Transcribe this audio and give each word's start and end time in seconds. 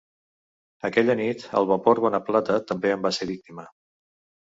Aquella 0.89 1.15
nit 1.19 1.45
el 1.61 1.69
vapor 1.73 2.03
Bonaplata 2.07 2.59
també 2.73 2.97
en 2.99 3.09
va 3.09 3.15
ser 3.21 3.33
víctima. 3.37 3.73